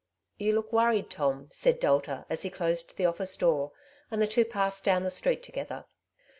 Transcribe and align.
''You 0.39 0.53
look 0.53 0.73
worried, 0.73 1.11
Tom,'' 1.11 1.49
said 1.51 1.79
Delta 1.79 2.25
as 2.27 2.41
he 2.41 2.49
closed 2.49 2.97
the 2.97 3.03
oflSce 3.03 3.37
door, 3.37 3.71
and 4.09 4.19
the 4.19 4.25
two 4.25 4.43
passed 4.45 4.83
down 4.83 5.03
the 5.03 5.11
street 5.11 5.43
together. 5.43 5.85